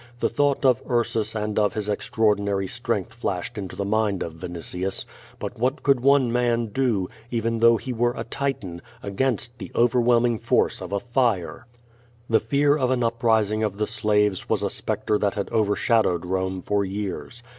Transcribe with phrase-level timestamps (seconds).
[0.19, 5.05] The thought of Ursus and of his extraordinary strength flashed into the mind of Vinitius.
[5.37, 10.39] But what could one man do, even though he were a Titan, against the overwhelming
[10.39, 11.67] force of a fire?
[12.27, 16.63] The fear of an uprising of the slaves was a spectre that had overshadowed Rome
[16.63, 17.43] for years.